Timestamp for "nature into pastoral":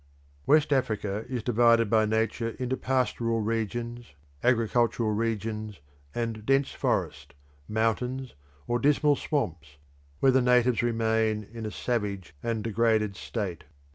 2.07-3.39